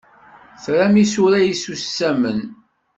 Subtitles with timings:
[0.63, 2.39] Tram isura isusamen?